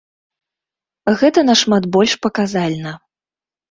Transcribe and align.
Гэта 1.21 1.39
нашмат 1.51 1.83
больш 1.99 2.19
паказальна. 2.27 3.01